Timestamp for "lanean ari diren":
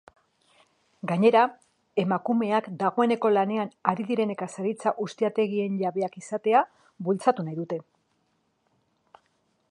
3.33-4.31